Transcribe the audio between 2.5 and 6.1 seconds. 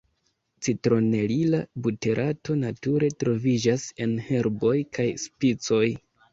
nature troviĝas en herboj kaj spicoj.